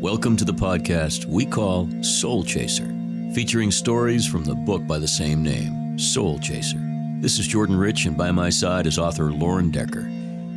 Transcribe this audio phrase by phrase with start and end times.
[0.00, 2.94] Welcome to the podcast we call Soul Chaser,
[3.34, 6.78] featuring stories from the book by the same name, Soul Chaser.
[7.22, 10.02] This is Jordan Rich, and by my side is author Loren Decker.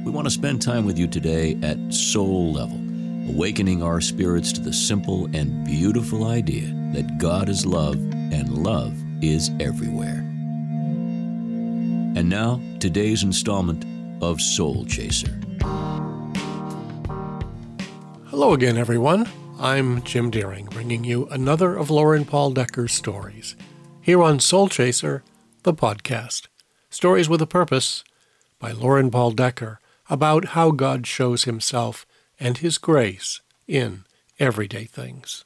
[0.04, 2.75] We want to spend time with you today at soul level,
[3.30, 8.94] awakening our spirits to the simple and beautiful idea that God is love and love
[9.24, 10.20] is everywhere.
[12.18, 13.86] And now, today's installment
[14.21, 15.40] of Soul Chaser.
[18.30, 19.27] Hello again, everyone.
[19.57, 23.55] I'm Jim Deering, bringing you another of Loren Paul Decker's stories
[24.02, 25.24] here on Soul Chaser,
[25.64, 26.46] the podcast.
[26.92, 28.04] Stories with a Purpose
[28.60, 29.79] by Loren Paul Decker
[30.11, 32.05] about how God shows himself
[32.39, 34.03] and his grace in
[34.39, 35.44] everyday things.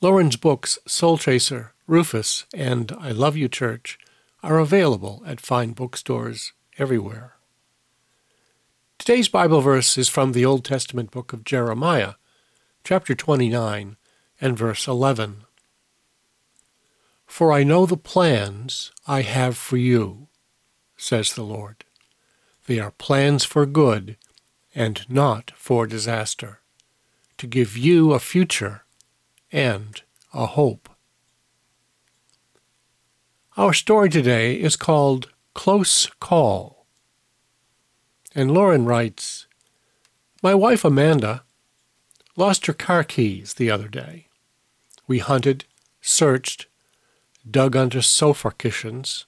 [0.00, 3.98] Loren's books, Soul Chaser, Rufus, and I Love You Church,
[4.40, 7.34] are available at fine bookstores everywhere.
[9.04, 12.14] Today's Bible verse is from the Old Testament book of Jeremiah,
[12.84, 13.96] chapter 29
[14.40, 15.42] and verse 11.
[17.26, 20.28] For I know the plans I have for you,
[20.96, 21.84] says the Lord.
[22.66, 24.18] They are plans for good
[24.72, 26.60] and not for disaster,
[27.38, 28.84] to give you a future
[29.50, 30.00] and
[30.32, 30.88] a hope.
[33.56, 36.81] Our story today is called Close Call.
[38.34, 39.46] And Loren writes,
[40.42, 41.44] My wife Amanda
[42.36, 44.28] lost her car keys the other day.
[45.06, 45.64] We hunted,
[46.00, 46.66] searched,
[47.48, 49.26] dug under sofa cushions,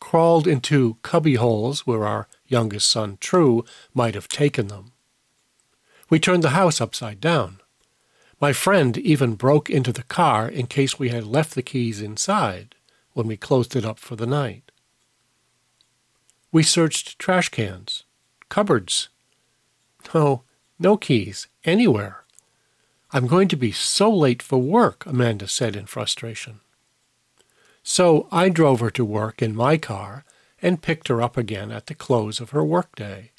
[0.00, 4.92] crawled into cubby holes where our youngest son, True, might have taken them.
[6.10, 7.60] We turned the house upside down.
[8.40, 12.74] My friend even broke into the car in case we had left the keys inside
[13.12, 14.70] when we closed it up for the night.
[16.52, 18.03] We searched trash cans,
[18.54, 19.08] cupboards.
[20.14, 20.44] No,
[20.78, 22.22] no keys, anywhere.
[23.10, 26.60] I'm going to be so late for work, Amanda said in frustration.
[27.82, 30.24] So I drove her to work in my car
[30.62, 33.32] and picked her up again at the close of her workday.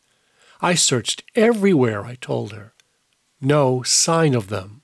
[0.59, 2.73] I searched everywhere, I told her.
[3.39, 4.81] No sign of them.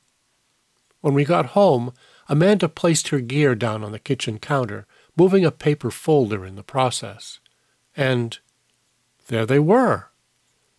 [1.02, 1.92] When we got home,
[2.30, 4.88] Amanda placed her gear down on the kitchen counter,
[5.18, 7.40] moving a paper folder in the process.
[7.98, 8.40] And
[9.28, 10.11] there they were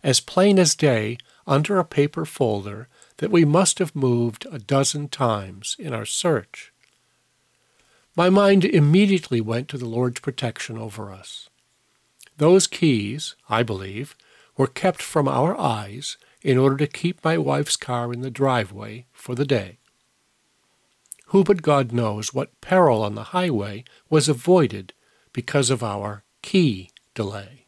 [0.03, 2.87] as plain as day under a paper folder
[3.17, 6.73] that we must have moved a dozen times in our search.
[8.15, 11.49] My mind immediately went to the Lord's protection over us.
[12.37, 14.15] Those keys, I believe,
[14.57, 19.05] were kept from our eyes in order to keep my wife's car in the driveway
[19.13, 19.77] for the day.
[21.27, 24.93] Who but God knows what peril on the highway was avoided
[25.31, 27.62] because of our key delay?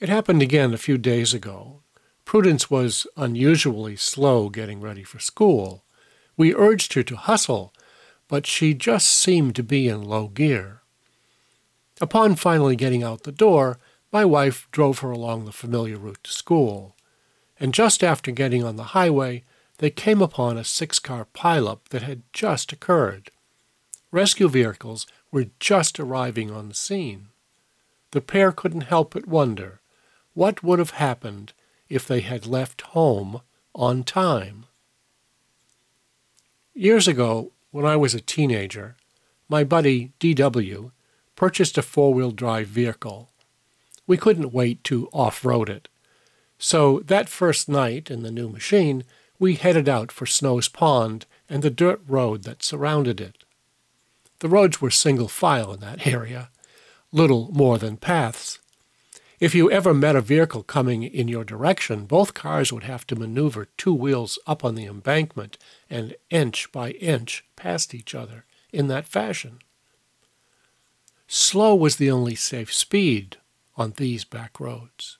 [0.00, 1.82] It happened again a few days ago.
[2.24, 5.84] Prudence was unusually slow getting ready for school.
[6.36, 7.72] We urged her to hustle,
[8.26, 10.82] but she just seemed to be in low gear.
[12.00, 13.78] Upon finally getting out the door,
[14.12, 16.96] my wife drove her along the familiar route to school.
[17.60, 19.44] And just after getting on the highway,
[19.78, 23.30] they came upon a six car pileup that had just occurred.
[24.10, 27.28] Rescue vehicles were just arriving on the scene.
[28.10, 29.80] The pair couldn't help but wonder
[30.34, 31.52] what would have happened
[31.88, 33.40] if they had left home
[33.74, 34.66] on time?
[36.74, 38.96] Years ago, when I was a teenager,
[39.48, 40.90] my buddy D.W.
[41.36, 43.30] purchased a four wheel drive vehicle.
[44.06, 45.88] We couldn't wait to off road it.
[46.58, 49.04] So that first night in the new machine,
[49.38, 53.44] we headed out for Snow's Pond and the dirt road that surrounded it.
[54.40, 56.50] The roads were single file in that area,
[57.12, 58.58] little more than paths,
[59.40, 63.16] if you ever met a vehicle coming in your direction, both cars would have to
[63.16, 65.58] maneuver two wheels up on the embankment
[65.90, 69.58] and inch by inch past each other in that fashion.
[71.26, 73.38] Slow was the only safe speed
[73.76, 75.18] on these back roads.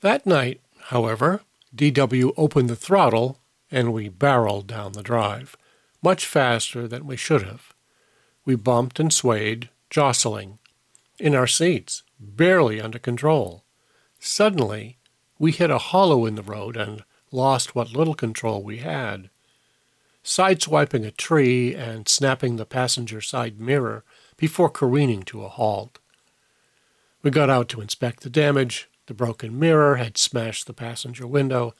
[0.00, 1.40] That night, however,
[1.74, 3.38] DW opened the throttle
[3.70, 5.56] and we barreled down the drive,
[6.02, 7.72] much faster than we should have.
[8.44, 10.58] We bumped and swayed, jostling,
[11.18, 13.64] in our seats barely under control.
[14.18, 14.98] Suddenly,
[15.38, 19.30] we hit a hollow in the road and lost what little control we had.
[20.24, 24.04] Sideswiping a tree and snapping the passenger side mirror
[24.36, 25.98] before careening to a halt.
[27.22, 28.88] We got out to inspect the damage.
[29.06, 31.74] The broken mirror had smashed the passenger window,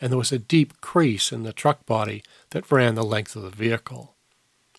[0.00, 3.42] and there was a deep crease in the truck body that ran the length of
[3.42, 4.16] the vehicle.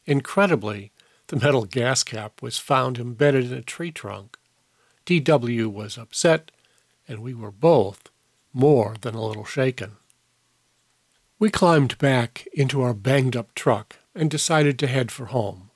[0.06, 0.92] Incredibly,
[1.28, 4.38] the metal gas cap was found embedded in a tree trunk.
[5.06, 6.52] DW was upset,
[7.08, 8.10] and we were both
[8.54, 9.98] more than a little shaken.
[11.40, 15.72] We climbed back into our banged up truck and decided to head for home.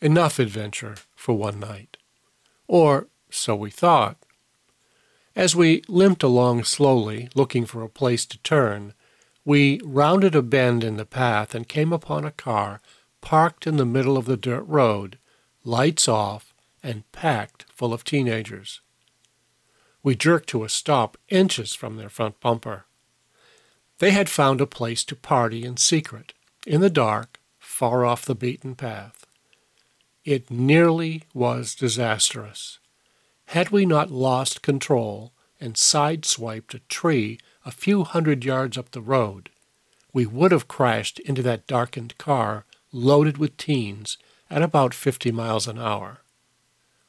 [0.00, 1.96] Enough adventure for one night.
[2.66, 4.16] Or so we thought.
[5.34, 8.94] As we limped along slowly, looking for a place to turn,
[9.44, 12.80] we rounded a bend in the path and came upon a car
[13.20, 15.18] parked in the middle of the dirt road,
[15.64, 16.51] lights off,
[16.82, 18.80] and packed full of teenagers.
[20.02, 22.86] We jerked to a stop inches from their front bumper.
[23.98, 26.32] They had found a place to party in secret,
[26.66, 29.26] in the dark, far off the beaten path.
[30.24, 32.78] It nearly was disastrous.
[33.46, 39.00] Had we not lost control and sideswiped a tree a few hundred yards up the
[39.00, 39.50] road,
[40.12, 44.18] we would have crashed into that darkened car loaded with teens
[44.50, 46.21] at about 50 miles an hour.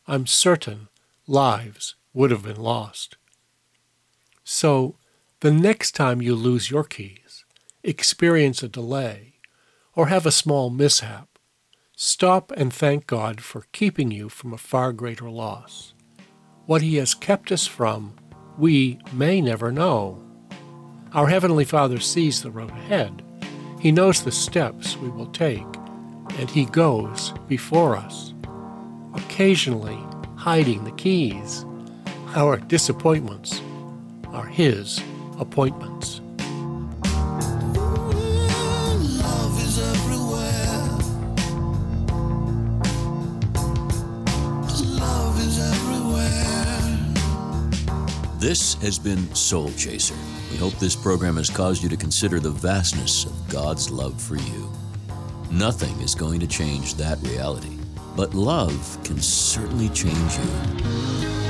[0.06, 0.90] I'm certain
[1.28, 3.16] lives would have been lost.
[4.44, 4.98] So,
[5.40, 7.46] the next time you lose your keys,
[7.84, 9.36] experience a delay,
[9.96, 11.40] or have a small mishap,
[11.96, 15.94] stop and thank God for keeping you from a far greater loss.
[16.66, 18.16] What He has kept us from,
[18.58, 20.22] we may never know.
[21.14, 23.24] Our Heavenly Father sees the road ahead.
[23.80, 25.62] He knows the steps we will take,
[26.38, 28.34] and He goes before us,
[29.16, 29.98] occasionally
[30.36, 31.66] hiding the keys.
[32.36, 33.62] Our disappointments
[34.28, 35.00] are His
[35.40, 36.22] appointments.
[39.22, 40.88] Love is everywhere.
[45.00, 46.80] Love is everywhere.
[48.40, 50.16] This has been Soul Chaser.
[50.52, 54.36] We hope this program has caused you to consider the vastness of God's love for
[54.36, 54.72] you.
[55.52, 57.78] Nothing is going to change that reality,
[58.16, 61.43] but love can certainly change you.